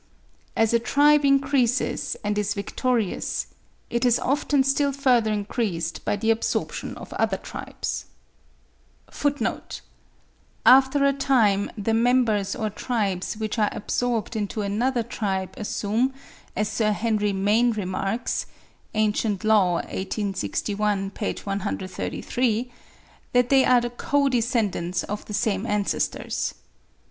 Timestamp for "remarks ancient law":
17.73-19.73